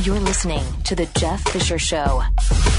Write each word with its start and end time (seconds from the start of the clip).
You're 0.00 0.18
listening 0.18 0.64
to 0.84 0.96
The 0.96 1.06
Jeff 1.18 1.46
Fisher 1.50 1.78
Show. 1.78 2.22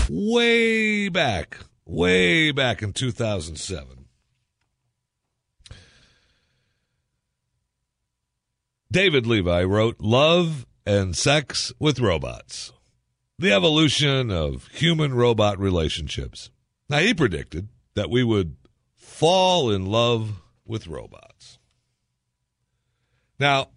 Way 0.09 1.09
back, 1.09 1.57
way 1.85 2.51
back 2.51 2.81
in 2.81 2.91
2007. 2.91 4.05
David 8.91 9.27
Levi 9.27 9.63
wrote 9.63 10.01
Love 10.01 10.65
and 10.85 11.15
Sex 11.15 11.71
with 11.79 11.99
Robots 11.99 12.73
The 13.37 13.53
Evolution 13.53 14.31
of 14.31 14.67
Human 14.69 15.13
Robot 15.13 15.59
Relationships. 15.59 16.49
Now, 16.89 16.97
he 16.97 17.13
predicted 17.13 17.69
that 17.93 18.09
we 18.09 18.23
would 18.23 18.57
fall 18.95 19.71
in 19.71 19.85
love 19.85 20.41
with 20.65 20.87
robots. 20.87 21.59
Now, 23.39 23.69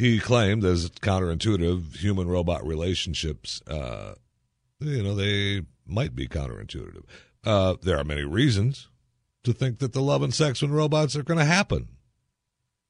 he 0.00 0.18
claimed 0.18 0.64
as 0.64 0.88
counterintuitive 0.88 1.96
human 1.96 2.26
robot 2.26 2.66
relationships, 2.66 3.60
uh, 3.66 4.14
you 4.78 5.02
know, 5.02 5.14
they 5.14 5.60
might 5.86 6.14
be 6.14 6.26
counterintuitive. 6.26 7.04
Uh, 7.44 7.76
there 7.82 7.98
are 7.98 8.04
many 8.04 8.24
reasons 8.24 8.88
to 9.44 9.52
think 9.52 9.78
that 9.78 9.92
the 9.92 10.00
love 10.00 10.22
and 10.22 10.32
sex 10.32 10.62
with 10.62 10.70
robots 10.70 11.14
are 11.16 11.22
going 11.22 11.38
to 11.38 11.44
happen. 11.44 11.88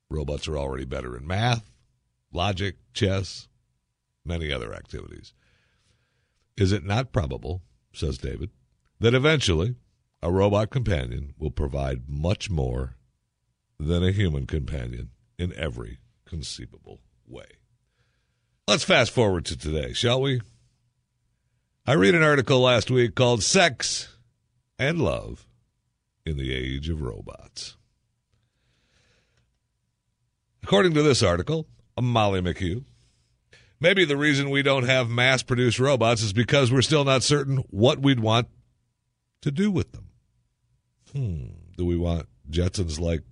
Robots 0.09 0.47
are 0.47 0.57
already 0.57 0.85
better 0.85 1.17
in 1.17 1.27
math, 1.27 1.73
logic, 2.33 2.77
chess, 2.95 3.49
many 4.25 4.53
other 4.53 4.73
activities. 4.73 5.35
Is 6.57 6.71
it 6.71 6.85
not 6.85 7.13
probable, 7.13 7.61
says 7.93 8.19
David, 8.19 8.51
that 9.01 9.15
eventually 9.15 9.75
a 10.23 10.31
robot 10.31 10.71
companion 10.71 11.35
will 11.37 11.51
provide 11.51 12.09
much 12.09 12.49
more 12.51 12.95
than 13.81 14.05
a 14.05 14.13
human 14.13 14.47
companion 14.47 15.11
in 15.39 15.53
every 15.57 15.99
conceivable 16.31 17.01
way. 17.27 17.45
Let's 18.67 18.85
fast 18.85 19.11
forward 19.11 19.45
to 19.47 19.59
today, 19.59 19.93
shall 19.93 20.23
we? 20.23 20.41
I 21.87 21.95
read 21.95 22.15
an 22.15 22.23
article 22.23 22.61
last 22.61 22.89
week 22.89 23.17
called 23.17 23.43
Sex 23.43 24.17
and 24.79 25.03
Love 25.03 25.49
in 26.25 26.37
the 26.37 26.55
Age 26.55 26.89
of 26.89 27.03
Robots. 27.03 27.77
According 30.63 30.95
to 30.95 31.03
this 31.03 31.23
article, 31.23 31.67
Molly 32.01 32.41
McHugh, 32.41 32.85
maybe 33.81 34.05
the 34.05 34.17
reason 34.17 34.51
we 34.51 34.63
don't 34.63 34.85
have 34.85 35.11
mass 35.11 35.43
produced 35.43 35.81
robots 35.81 36.23
is 36.23 36.33
because 36.33 36.71
we're 36.71 36.83
still 36.83 37.05
not 37.05 37.25
certain 37.25 37.59
what 37.71 37.99
we'd 37.99 38.21
want 38.21 38.47
to 39.43 39.51
do 39.51 39.71
with 39.71 39.91
them. 39.93 40.11
Hmm. 41.13 41.45
Do 41.77 41.85
we 41.85 41.97
want 41.97 42.29
Jetsons 42.49 43.01
like 43.01 43.23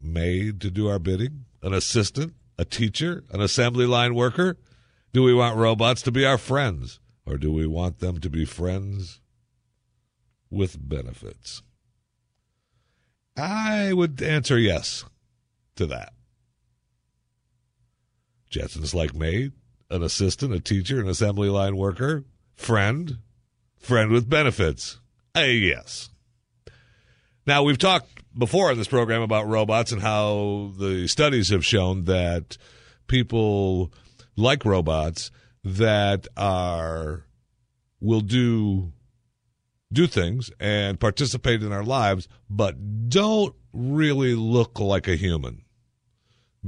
maid 0.00 0.62
to 0.62 0.70
do 0.70 0.88
our 0.88 0.98
bidding? 0.98 1.44
An 1.62 1.72
assistant? 1.72 2.34
A 2.58 2.64
teacher? 2.64 3.24
An 3.30 3.40
assembly 3.40 3.86
line 3.86 4.14
worker? 4.14 4.58
Do 5.12 5.22
we 5.22 5.34
want 5.34 5.56
robots 5.56 6.02
to 6.02 6.12
be 6.12 6.24
our 6.24 6.38
friends? 6.38 7.00
Or 7.24 7.36
do 7.36 7.52
we 7.52 7.66
want 7.66 8.00
them 8.00 8.18
to 8.20 8.28
be 8.28 8.44
friends 8.44 9.20
with 10.50 10.76
benefits? 10.88 11.62
I 13.36 13.92
would 13.92 14.20
answer 14.22 14.58
yes 14.58 15.04
to 15.76 15.86
that. 15.86 16.12
Jetsons 18.50 18.94
like 18.94 19.14
me, 19.14 19.50
an 19.88 20.02
assistant, 20.02 20.52
a 20.52 20.60
teacher, 20.60 21.00
an 21.00 21.08
assembly 21.08 21.48
line 21.48 21.76
worker, 21.76 22.24
friend, 22.54 23.18
friend 23.78 24.10
with 24.10 24.28
benefits. 24.28 24.98
A 25.34 25.50
yes. 25.52 26.10
Now, 27.46 27.64
we've 27.64 27.78
talked 27.78 28.22
before 28.38 28.70
in 28.72 28.78
this 28.78 28.88
program 28.88 29.22
about 29.22 29.48
robots 29.48 29.92
and 29.92 30.00
how 30.00 30.72
the 30.78 31.06
studies 31.08 31.48
have 31.50 31.64
shown 31.64 32.04
that 32.04 32.56
people 33.06 33.92
like 34.36 34.64
robots 34.64 35.30
that 35.64 36.26
are 36.36 37.24
will 38.00 38.20
do 38.20 38.92
do 39.92 40.06
things 40.06 40.50
and 40.58 40.98
participate 40.98 41.62
in 41.62 41.70
our 41.70 41.84
lives 41.84 42.26
but 42.48 43.10
don't 43.10 43.54
really 43.72 44.34
look 44.34 44.80
like 44.80 45.06
a 45.06 45.16
human 45.16 45.62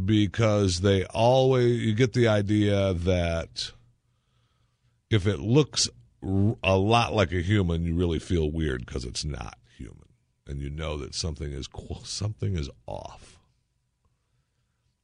because 0.05 0.83
they 0.83 1.05
always 1.07 1.81
you 1.81 1.95
get 1.95 2.13
the 2.13 2.29
idea 2.29 2.93
that 2.93 3.73
if 5.11 5.27
it 5.27 5.41
looks 5.41 5.89
a 6.63 6.77
lot 6.77 7.15
like 7.15 7.33
a 7.33 7.41
human 7.41 7.85
you 7.85 7.95
really 7.95 8.19
feel 8.19 8.51
weird 8.51 8.85
because 8.85 9.05
it's 9.05 9.25
not 9.25 9.57
human 9.79 10.04
and 10.47 10.61
you 10.61 10.71
know 10.71 10.97
that 10.99 11.15
something 11.15 11.53
is 11.53 11.69
something 12.03 12.57
is 12.57 12.71
off. 12.87 13.39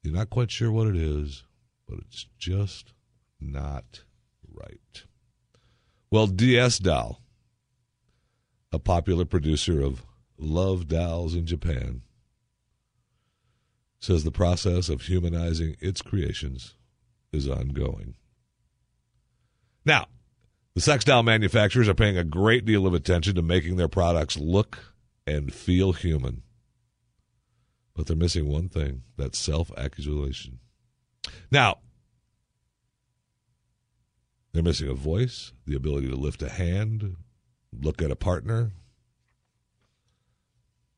You're 0.03 0.13
not 0.13 0.29
quite 0.29 0.51
sure 0.51 0.71
what 0.71 0.87
it 0.87 0.95
is, 0.95 1.43
but 1.87 1.99
it's 1.99 2.25
just 2.37 2.93
not 3.39 4.03
right. 4.51 5.03
Well, 6.09 6.27
DS 6.27 6.79
Doll, 6.79 7.21
a 8.71 8.79
popular 8.79 9.25
producer 9.25 9.81
of 9.81 10.05
love 10.37 10.87
dolls 10.87 11.35
in 11.35 11.45
Japan, 11.45 12.01
says 13.99 14.23
the 14.23 14.31
process 14.31 14.89
of 14.89 15.03
humanizing 15.03 15.75
its 15.79 16.01
creations 16.01 16.75
is 17.31 17.47
ongoing. 17.47 18.15
Now, 19.85 20.07
the 20.73 20.81
sex 20.81 21.03
doll 21.03 21.23
manufacturers 21.23 21.87
are 21.87 21.93
paying 21.93 22.17
a 22.17 22.23
great 22.23 22.65
deal 22.65 22.87
of 22.87 22.93
attention 22.93 23.35
to 23.35 23.41
making 23.41 23.75
their 23.75 23.87
products 23.87 24.37
look 24.37 24.90
and 25.31 25.53
feel 25.53 25.93
human. 25.93 26.43
But 27.95 28.07
they're 28.07 28.17
missing 28.17 28.47
one 28.47 28.67
thing 28.67 29.03
that 29.17 29.35
self 29.35 29.71
accusation. 29.77 30.59
Now, 31.49 31.77
they're 34.51 34.63
missing 34.63 34.89
a 34.89 34.93
voice, 34.93 35.53
the 35.65 35.75
ability 35.75 36.09
to 36.09 36.15
lift 36.15 36.41
a 36.41 36.49
hand, 36.49 37.15
look 37.71 38.01
at 38.01 38.11
a 38.11 38.15
partner. 38.15 38.71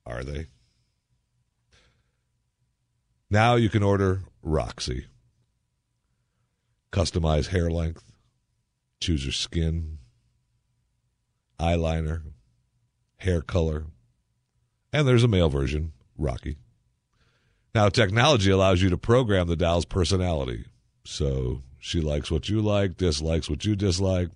Are 0.06 0.24
they? 0.24 0.48
Now 3.30 3.56
you 3.56 3.70
can 3.70 3.84
order 3.84 4.22
Roxxxy. 4.44 5.06
Customize 6.92 7.48
hair 7.48 7.72
length, 7.72 8.04
choose 9.00 9.26
your 9.26 9.34
skin, 9.34 9.98
eyeliner, 11.60 12.22
hair 13.18 13.42
color, 13.42 13.88
and 14.94 15.08
there's 15.08 15.24
a 15.24 15.28
male 15.28 15.50
version, 15.50 15.92
Rocky. 16.18 16.58
Now, 17.76 17.90
technology 17.90 18.52
allows 18.52 18.82
you 18.82 18.90
to 18.92 18.98
program 18.98 19.48
the 19.48 19.56
doll's 19.56 19.86
personality. 19.86 20.66
So 21.04 21.64
she 21.80 22.00
likes 22.00 22.30
what 22.30 22.48
you 22.48 22.62
like, 22.62 22.96
dislikes 22.96 23.50
what 23.50 23.66
you 23.66 23.76
dislike. 23.76 24.30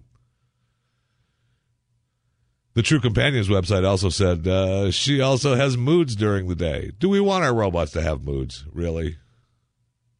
The 2.73 2.81
True 2.83 2.99
Companions 2.99 3.47
website 3.47 3.87
also 3.87 4.09
said 4.09 4.47
uh, 4.47 4.91
she 4.91 5.21
also 5.21 5.55
has 5.55 5.77
moods 5.77 6.15
during 6.15 6.47
the 6.47 6.55
day. 6.55 6.91
Do 6.99 7.09
we 7.09 7.19
want 7.19 7.43
our 7.43 7.53
robots 7.53 7.91
to 7.93 8.01
have 8.01 8.23
moods, 8.23 8.65
really? 8.71 9.17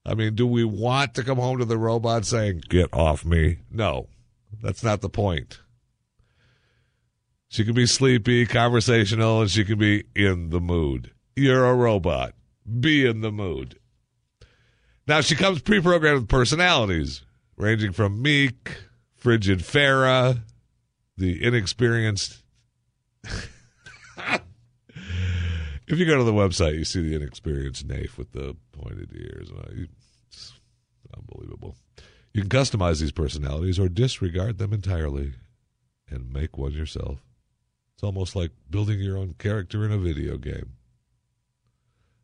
I 0.05 0.13
mean, 0.13 0.35
do 0.35 0.47
we 0.47 0.63
want 0.63 1.13
to 1.15 1.23
come 1.23 1.37
home 1.37 1.59
to 1.59 1.65
the 1.65 1.77
robot 1.77 2.25
saying, 2.25 2.63
get 2.69 2.91
off 2.93 3.25
me? 3.25 3.59
No, 3.69 4.07
that's 4.61 4.83
not 4.83 5.01
the 5.01 5.09
point. 5.09 5.59
She 7.49 7.63
can 7.63 7.73
be 7.73 7.85
sleepy, 7.85 8.45
conversational, 8.45 9.41
and 9.41 9.49
she 9.49 9.63
can 9.63 9.79
be 9.79 10.03
in 10.15 10.49
the 10.49 10.59
mood. 10.59 11.11
You're 11.35 11.65
a 11.65 11.75
robot. 11.75 12.33
Be 12.79 13.05
in 13.05 13.21
the 13.21 13.31
mood. 13.31 13.79
Now, 15.07 15.21
she 15.21 15.35
comes 15.35 15.61
pre 15.61 15.81
programmed 15.81 16.19
with 16.19 16.29
personalities 16.29 17.23
ranging 17.55 17.93
from 17.93 18.21
meek, 18.21 18.77
frigid 19.15 19.59
Farrah, 19.59 20.41
the 21.17 21.43
inexperienced. 21.43 22.43
if 23.23 24.41
you 25.87 26.05
go 26.05 26.17
to 26.17 26.23
the 26.23 26.33
website, 26.33 26.77
you 26.77 26.85
see 26.85 27.01
the 27.01 27.15
inexperienced 27.15 27.87
Nafe 27.87 28.17
with 28.17 28.33
the 28.33 28.55
pointed 28.73 29.11
ears. 29.13 29.49
It's 30.27 30.53
unbelievable. 31.15 31.75
You 32.33 32.41
can 32.41 32.49
customize 32.49 32.99
these 32.99 33.11
personalities 33.11 33.79
or 33.79 33.89
disregard 33.89 34.57
them 34.57 34.73
entirely 34.73 35.33
and 36.09 36.31
make 36.31 36.57
one 36.57 36.73
yourself. 36.73 37.26
It's 37.97 38.03
almost 38.03 38.35
like 38.35 38.51
building 38.69 38.99
your 38.99 39.17
own 39.17 39.33
character 39.39 39.83
in 39.83 39.91
a 39.91 39.97
video 39.97 40.37
game. 40.37 40.73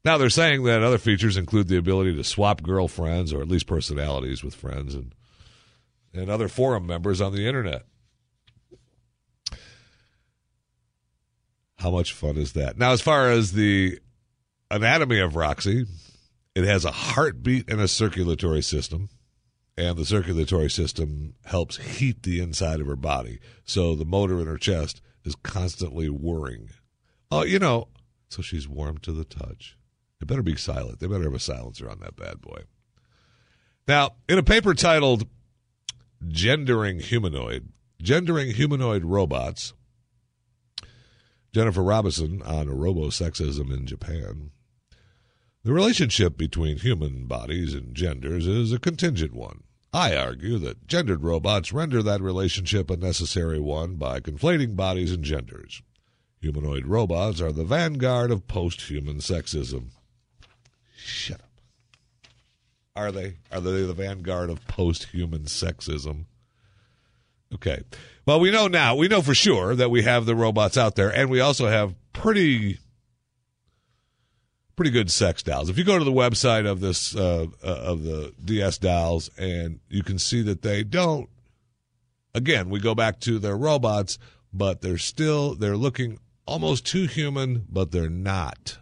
Now 0.06 0.20
they're 0.20 0.30
saying 0.30 0.64
that 0.66 0.84
other 0.84 1.00
features 1.00 1.36
include 1.36 1.68
the 1.68 1.78
ability 1.78 2.16
to 2.16 2.24
swap 2.24 2.62
girlfriends 2.62 3.34
or 3.34 3.42
at 3.42 3.48
least 3.48 3.66
personalities 3.66 4.44
with 4.44 4.54
friends 4.54 4.94
and 4.94 5.16
and 6.14 6.30
other 6.30 6.48
forum 6.48 6.86
members 6.86 7.22
on 7.22 7.34
the 7.34 7.48
internet. 7.48 7.86
How 11.80 11.90
much 11.90 12.14
fun 12.14 12.38
is 12.38 12.54
that? 12.54 12.78
Now, 12.78 12.92
as 12.92 13.02
far 13.02 13.32
as 13.32 13.54
the 13.54 13.98
anatomy 14.70 15.18
of 15.18 15.34
Roxxxy, 15.34 15.88
it 16.54 16.66
has 16.66 16.86
a 16.86 16.92
heartbeat 16.92 17.68
and 17.68 17.82
a 17.82 17.88
circulatory 17.88 18.62
system. 18.62 19.10
And 19.76 19.98
the 19.98 20.06
circulatory 20.06 20.70
system 20.70 21.34
helps 21.46 21.78
heat 21.78 22.22
the 22.22 22.40
inside 22.40 22.80
of 22.80 22.86
her 22.86 22.96
body. 22.96 23.40
So 23.66 23.96
the 23.96 24.06
motor 24.06 24.40
in 24.40 24.46
her 24.46 24.60
chest 24.60 25.02
is 25.24 25.36
constantly 25.36 26.10
whirring. 26.10 26.70
Oh, 27.32 27.40
uh, 27.40 27.44
you 27.44 27.60
know, 27.60 27.88
so 28.30 28.42
she's 28.42 28.68
warm 28.68 28.98
to 29.00 29.12
the 29.12 29.26
touch. 29.26 29.78
It 30.22 30.28
better 30.28 30.44
be 30.44 30.56
silent. 30.56 31.00
They 31.00 31.08
better 31.08 31.24
have 31.24 31.34
a 31.34 31.40
silencer 31.40 31.90
on 31.90 32.00
that 32.00 32.16
bad 32.16 32.42
boy. 32.42 32.64
Now, 33.88 34.16
in 34.30 34.38
a 34.38 34.44
paper 34.44 34.74
titled 34.74 35.28
gendering 36.28 37.00
humanoid, 37.00 37.70
gendering 38.02 38.52
humanoid 38.52 39.04
robots. 39.04 39.74
Jennifer 41.54 41.84
Robertson 41.84 42.42
on 42.42 42.68
robosexism 42.68 43.72
in 43.72 43.86
Japan. 43.86 44.52
The 45.64 45.74
relationship 45.74 46.36
between 46.38 46.78
human 46.78 47.28
bodies 47.28 47.74
and 47.74 47.96
genders 47.96 48.48
is 48.48 48.72
a 48.72 48.80
contingent 48.80 49.34
one. 49.34 49.64
I 49.94 50.16
argue 50.16 50.58
that 50.58 50.88
gendered 50.88 51.24
robots 51.24 51.72
render 51.72 52.02
that 52.02 52.20
relationship 52.20 52.90
a 52.90 52.98
necessary 52.98 53.60
one 53.60 53.96
by 53.96 54.20
conflating 54.20 54.76
bodies 54.76 55.12
and 55.12 55.24
genders. 55.24 55.84
Humanoid 56.42 56.88
robots 56.88 57.40
are 57.40 57.52
the 57.52 57.64
vanguard 57.64 58.32
of 58.32 58.48
post 58.48 58.82
human 58.82 59.18
sexism. 59.18 59.90
Shut 60.98 61.42
up. 61.42 61.50
Are 62.96 63.12
they? 63.12 63.36
Are 63.52 63.62
they 63.62 63.84
the 63.84 63.94
vanguard 63.94 64.50
of 64.50 64.68
post 64.68 65.06
human 65.06 65.44
sexism? 65.44 66.26
Okay. 67.54 67.84
Well, 68.26 68.40
we 68.40 68.50
know 68.50 68.68
now, 68.68 68.96
we 68.96 69.08
know 69.08 69.22
for 69.22 69.36
sure 69.36 69.76
that 69.76 69.92
we 69.92 70.02
have 70.04 70.26
the 70.26 70.36
robots 70.36 70.76
out 70.76 70.96
there, 70.96 71.14
and 71.14 71.30
we 71.30 71.40
also 71.40 71.68
have 71.68 71.94
pretty 72.14 72.80
pretty 74.76 74.92
good 74.92 75.12
sex 75.12 75.44
dolls. 75.44 75.70
If 75.70 75.78
you 75.78 75.84
go 75.84 75.98
to 75.98 76.06
the 76.06 76.12
website 76.12 76.70
of 76.70 76.80
this 76.80 77.16
uh, 77.16 77.48
uh, 77.64 77.68
of 77.68 78.04
the 78.04 78.34
DS 78.44 78.78
dolls, 78.78 79.30
and 79.38 79.80
you 79.90 80.04
can 80.04 80.20
see 80.20 80.42
that 80.44 80.62
they 80.62 80.84
don't. 80.84 81.30
Again, 82.36 82.70
we 82.70 82.80
go 82.80 82.96
back 82.96 83.20
to 83.22 83.38
their 83.38 83.56
robots, 83.56 84.18
but 84.52 84.82
they're 84.82 84.98
still 84.98 85.56
they're 85.56 85.78
looking 85.78 86.20
almost 86.46 86.86
too 86.86 87.06
human, 87.06 87.66
but 87.70 87.92
they're 87.92 88.10
not. 88.10 88.80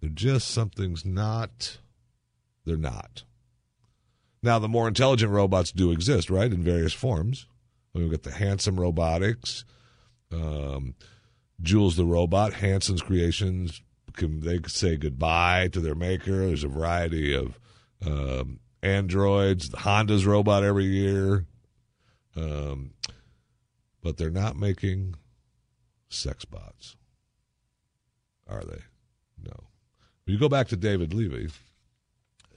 They're 0.00 0.10
just 0.10 0.48
something's 0.48 1.04
not. 1.04 1.78
They're 2.64 2.76
not. 2.76 3.24
Now, 4.42 4.58
the 4.58 4.68
more 4.68 4.86
intelligent 4.86 5.32
robots 5.32 5.72
do 5.72 5.90
exist, 5.90 6.30
right, 6.30 6.52
in 6.52 6.62
various 6.62 6.92
forms. 6.92 7.46
We've 7.92 8.10
got 8.10 8.22
the 8.22 8.30
Hanson 8.30 8.76
Robotics. 8.76 9.64
Um, 10.30 10.94
Jules 11.60 11.96
the 11.96 12.04
Robot, 12.04 12.54
Hanson's 12.54 13.02
Creations, 13.02 13.82
can 14.14 14.40
they 14.40 14.60
say 14.66 14.96
goodbye 14.96 15.68
to 15.68 15.80
their 15.80 15.94
maker. 15.94 16.46
There's 16.46 16.64
a 16.64 16.68
variety 16.68 17.34
of 17.34 17.58
um, 18.04 18.60
androids. 18.82 19.70
Honda's 19.74 20.26
robot 20.26 20.64
every 20.64 20.86
year, 20.86 21.46
um, 22.36 22.92
but 24.02 24.16
they're 24.16 24.30
not 24.30 24.56
making 24.56 25.14
sex 26.08 26.44
bots, 26.44 26.96
are 28.46 28.64
they? 28.64 28.82
No. 29.44 29.64
When 30.24 30.34
you 30.34 30.38
go 30.38 30.48
back 30.48 30.68
to 30.68 30.76
David 30.76 31.14
Levy, 31.14 31.48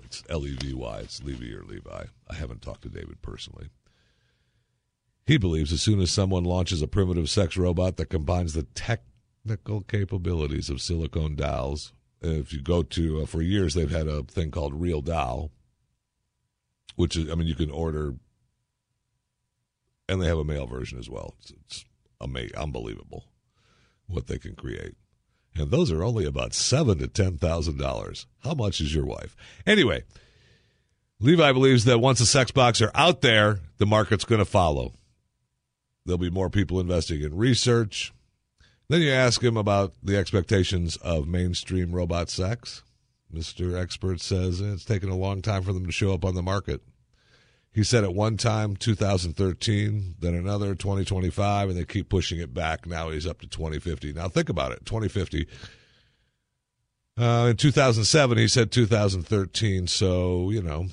it's 0.04 0.24
L 0.30 0.46
E 0.46 0.56
V 0.60 0.74
Y. 0.74 1.00
It's 1.00 1.24
Levy 1.24 1.54
or 1.54 1.64
Levi. 1.64 2.04
I 2.30 2.34
haven't 2.34 2.62
talked 2.62 2.82
to 2.84 2.90
David 2.90 3.22
personally. 3.22 3.70
He 5.26 5.38
believes 5.38 5.72
as 5.72 5.82
soon 5.82 6.00
as 6.02 6.12
someone 6.12 6.44
launches 6.44 6.82
a 6.82 6.88
primitive 6.88 7.30
sex 7.30 7.56
robot 7.58 7.98
that 7.98 8.10
combines 8.10 8.54
the 8.54 8.64
technical 8.64 9.82
capabilities 9.82 10.70
of 10.70 10.82
silicone 10.82 11.36
dolls, 11.36 11.94
if 12.22 12.54
you 12.54 12.62
go 12.62 12.84
to, 12.84 13.22
uh, 13.22 13.26
for 13.26 13.42
years, 13.42 13.74
they've 13.74 13.90
had 13.90 14.08
a 14.08 14.24
thing 14.24 14.52
called 14.52 14.80
Real 14.80 15.02
Doll, 15.02 15.52
which 16.96 17.16
is, 17.16 17.30
I 17.32 17.36
mean, 17.36 17.48
you 17.48 17.56
can 17.56 17.72
order, 17.72 18.16
and 20.08 20.22
they 20.22 20.28
have 20.28 20.38
a 20.38 20.44
male 20.44 20.68
version 20.68 21.00
as 21.00 21.10
well. 21.10 21.36
It's, 21.40 21.52
it's 21.52 21.86
unbelievable 22.56 23.26
what 24.08 24.28
they 24.28 24.38
can 24.38 24.56
create. 24.56 24.96
And 25.56 25.72
those 25.72 25.92
are 25.92 26.04
only 26.04 26.26
about 26.26 26.54
seven 26.54 27.00
to 27.00 27.08
ten 27.08 27.38
thousand 27.38 27.78
dollars. 27.78 28.28
How 28.44 28.54
much 28.54 28.80
is 28.80 28.94
your 28.94 29.06
wife? 29.06 29.36
Anyway, 29.66 30.04
Levi 31.20 31.52
believes 31.52 31.86
that 31.86 32.00
once 32.00 32.20
the 32.20 32.26
sex 32.26 32.52
bots 32.52 32.82
are 32.82 32.92
out 32.96 33.22
there, 33.22 33.60
the 33.78 33.86
market's 33.86 34.26
going 34.26 34.40
to 34.40 34.46
follow. 34.46 34.94
There'll 36.06 36.18
be 36.18 36.30
more 36.30 36.50
people 36.50 36.80
investing 36.80 37.22
in 37.22 37.36
research. 37.36 38.14
Then 38.90 39.02
you 39.02 39.12
ask 39.12 39.42
him 39.42 39.56
about 39.56 39.94
the 40.04 40.18
expectations 40.18 40.98
of 40.98 41.28
mainstream 41.28 41.92
robot 41.92 42.30
sex. 42.30 42.84
Mr. 43.34 43.80
Expert 43.80 44.20
says 44.20 44.60
it's 44.60 44.84
taken 44.84 45.10
a 45.10 45.16
long 45.16 45.42
time 45.42 45.64
for 45.64 45.72
them 45.72 45.86
to 45.86 45.92
show 45.92 46.14
up 46.14 46.26
on 46.26 46.36
the 46.36 46.42
market. 46.42 46.82
He 47.74 47.84
said 47.84 48.04
at 48.04 48.14
one 48.14 48.36
time 48.36 48.76
2013, 48.76 50.16
then 50.20 50.36
another 50.36 50.76
2025, 50.76 51.70
and 51.70 51.78
they 51.78 51.86
keep 51.86 52.10
pushing 52.10 52.40
it 52.40 52.54
back. 52.54 52.86
Now 52.86 53.10
he's 53.10 53.26
up 53.26 53.40
to 53.42 53.48
2050. 53.48 54.12
Now 54.12 54.28
think 54.28 54.50
about 54.50 54.74
it 54.74 54.86
2050. 54.86 55.48
Uh, 57.18 57.48
in 57.52 57.56
2007, 57.56 58.38
he 58.38 58.48
said 58.48 58.72
2013. 58.72 59.88
So, 59.88 60.50
you 60.50 60.62
know, 60.62 60.88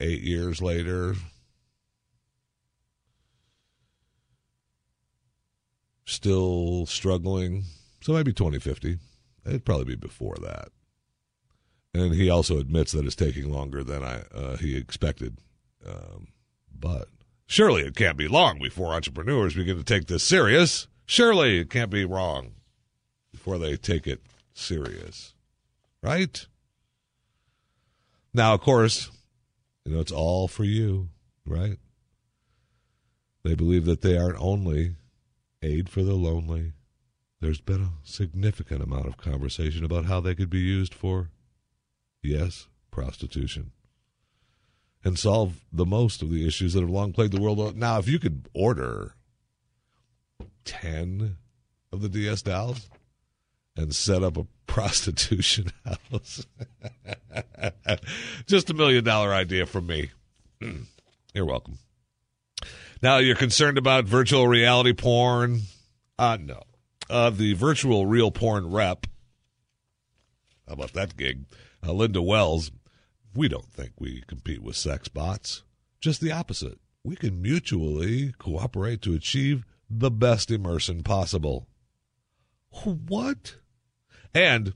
eight 0.00 0.20
years 0.20 0.60
later, 0.60 1.14
still 6.10 6.86
struggling. 6.86 7.64
So 8.00 8.12
maybe 8.12 8.32
2050. 8.32 8.98
It'd 9.46 9.64
probably 9.64 9.84
be 9.84 9.96
before 9.96 10.36
that. 10.42 10.68
And 11.94 12.14
he 12.14 12.28
also 12.30 12.58
admits 12.58 12.92
that 12.92 13.06
it's 13.06 13.16
taking 13.16 13.50
longer 13.50 13.82
than 13.82 14.02
I 14.04 14.22
uh, 14.34 14.56
he 14.56 14.76
expected. 14.76 15.38
Um, 15.86 16.28
but 16.78 17.08
surely 17.46 17.82
it 17.82 17.96
can't 17.96 18.16
be 18.16 18.28
long 18.28 18.58
before 18.58 18.92
entrepreneurs 18.92 19.54
begin 19.54 19.76
to 19.76 19.84
take 19.84 20.06
this 20.06 20.22
serious. 20.22 20.88
Surely 21.06 21.60
it 21.60 21.70
can't 21.70 21.90
be 21.90 22.04
wrong 22.04 22.52
before 23.32 23.58
they 23.58 23.76
take 23.76 24.06
it 24.06 24.20
serious. 24.54 25.34
Right? 26.02 26.46
Now, 28.32 28.54
of 28.54 28.60
course, 28.60 29.10
you 29.84 29.94
know, 29.94 30.00
it's 30.00 30.12
all 30.12 30.46
for 30.46 30.64
you, 30.64 31.08
right? 31.44 31.78
They 33.42 33.54
believe 33.54 33.86
that 33.86 34.02
they 34.02 34.16
aren't 34.16 34.40
only 34.40 34.94
aid 35.62 35.88
for 35.88 36.02
the 36.02 36.14
lonely. 36.14 36.72
There's 37.40 37.60
been 37.60 37.82
a 37.82 37.92
significant 38.02 38.82
amount 38.82 39.06
of 39.06 39.16
conversation 39.16 39.84
about 39.84 40.04
how 40.04 40.20
they 40.20 40.34
could 40.34 40.50
be 40.50 40.60
used 40.60 40.94
for, 40.94 41.30
yes, 42.22 42.68
prostitution, 42.90 43.72
and 45.02 45.18
solve 45.18 45.64
the 45.72 45.86
most 45.86 46.22
of 46.22 46.30
the 46.30 46.46
issues 46.46 46.74
that 46.74 46.80
have 46.80 46.90
long 46.90 47.12
plagued 47.12 47.32
the 47.32 47.40
world. 47.40 47.76
Now, 47.76 47.98
if 47.98 48.08
you 48.08 48.18
could 48.18 48.48
order 48.54 49.14
10 50.64 51.36
of 51.92 52.02
the 52.02 52.08
DS 52.08 52.42
dolls 52.42 52.90
and 53.76 53.94
set 53.94 54.22
up 54.22 54.36
a 54.36 54.46
prostitution 54.66 55.72
house, 56.12 56.46
just 58.46 58.68
a 58.68 58.74
million 58.74 59.02
dollar 59.02 59.32
idea 59.32 59.64
from 59.64 59.86
me. 59.86 60.10
You're 61.34 61.46
welcome. 61.46 61.78
Now, 63.02 63.16
you're 63.16 63.36
concerned 63.36 63.78
about 63.78 64.04
virtual 64.04 64.46
reality 64.46 64.92
porn? 64.92 65.62
Uh, 66.18 66.36
no. 66.40 66.62
Uh, 67.08 67.30
the 67.30 67.54
virtual 67.54 68.06
real 68.06 68.30
porn 68.30 68.70
rep, 68.70 69.06
how 70.68 70.74
about 70.74 70.92
that 70.92 71.16
gig? 71.16 71.46
Uh, 71.84 71.92
Linda 71.92 72.22
Wells, 72.22 72.70
we 73.34 73.48
don't 73.48 73.72
think 73.72 73.92
we 73.98 74.22
compete 74.26 74.62
with 74.62 74.76
sex 74.76 75.08
bots. 75.08 75.64
Just 76.00 76.20
the 76.20 76.30
opposite. 76.30 76.78
We 77.02 77.16
can 77.16 77.40
mutually 77.42 78.34
cooperate 78.38 79.02
to 79.02 79.14
achieve 79.14 79.64
the 79.88 80.10
best 80.10 80.50
immersion 80.50 81.02
possible. 81.02 81.66
What? 82.84 83.56
And 84.32 84.74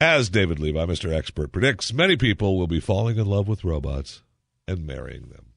as 0.00 0.28
David 0.28 0.58
Levi, 0.58 0.84
Mr. 0.86 1.12
Expert, 1.12 1.52
predicts, 1.52 1.92
many 1.92 2.16
people 2.16 2.58
will 2.58 2.66
be 2.66 2.80
falling 2.80 3.18
in 3.18 3.26
love 3.26 3.46
with 3.46 3.62
robots 3.62 4.22
and 4.66 4.86
marrying 4.86 5.28
them. 5.28 5.53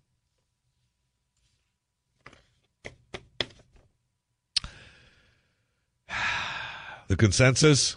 The 7.07 7.15
consensus 7.15 7.95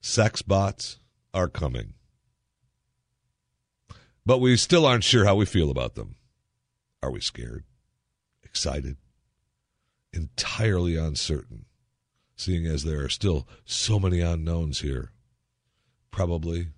sex 0.00 0.40
bots 0.40 0.98
are 1.34 1.48
coming. 1.48 1.92
But 4.24 4.38
we 4.38 4.56
still 4.56 4.86
aren't 4.86 5.04
sure 5.04 5.26
how 5.26 5.36
we 5.36 5.44
feel 5.44 5.70
about 5.70 5.94
them. 5.94 6.16
Are 7.02 7.10
we 7.10 7.20
scared? 7.20 7.64
Excited? 8.42 8.96
Entirely 10.12 10.96
uncertain, 10.96 11.66
seeing 12.34 12.66
as 12.66 12.82
there 12.82 13.04
are 13.04 13.10
still 13.10 13.46
so 13.66 14.00
many 14.00 14.20
unknowns 14.20 14.80
here. 14.80 15.12
Probably 16.10 16.68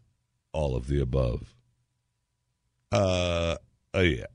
all 0.52 0.75
of 0.75 0.88
the 0.88 1.00
above. 1.00 1.55
Uh, 2.90 3.57
uh 3.95 4.00
yeah. 4.00 4.26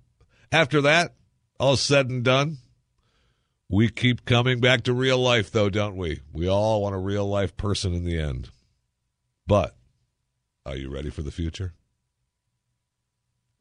After 0.52 0.82
that, 0.82 1.14
all 1.60 1.76
said 1.76 2.10
and 2.10 2.24
done, 2.24 2.60
we 3.74 3.90
keep 3.90 4.24
coming 4.24 4.60
back 4.60 4.84
to 4.84 4.94
real 4.94 5.18
life, 5.18 5.50
though, 5.50 5.70
don't 5.70 5.98
we? 5.98 6.20
We 6.32 6.48
all 6.48 6.84
want 6.84 6.94
a 6.94 7.00
real 7.00 7.28
life 7.28 7.58
person 7.58 7.92
in 7.96 8.06
the 8.06 8.20
end. 8.20 8.52
But 9.48 9.76
are 10.64 10.76
you 10.76 10.94
ready 10.94 11.10
for 11.10 11.24
the 11.24 11.32
future? 11.32 11.74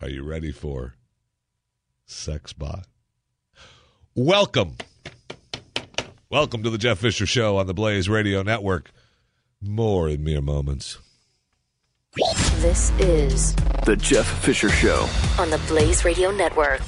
Are 0.02 0.10
you 0.10 0.22
ready 0.22 0.52
for 0.52 0.96
Sex 2.04 2.52
Bot? 2.52 2.86
Welcome. 4.14 4.76
Welcome 6.28 6.62
to 6.62 6.68
the 6.68 6.78
Jeff 6.78 6.98
Fisher 6.98 7.24
Show 7.24 7.56
on 7.56 7.66
the 7.66 7.74
Blaze 7.74 8.10
Radio 8.10 8.42
Network. 8.42 8.90
More 9.62 10.10
in 10.10 10.22
mere 10.22 10.42
moments. 10.42 10.98
This 12.60 12.90
is 12.98 13.54
The 13.86 13.96
Jeff 13.96 14.26
Fisher 14.44 14.68
Show. 14.68 15.08
on 15.38 15.48
the 15.48 15.60
Blaze 15.68 16.04
Radio 16.04 16.30
Network. 16.30 16.82